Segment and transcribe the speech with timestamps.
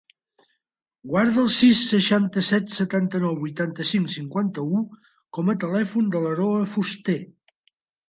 [1.11, 4.83] Guarda el sis, seixanta-set, setanta-nou, vuitanta-cinc, cinquanta-u
[5.41, 7.23] com a telèfon de l'Aroa Fuster.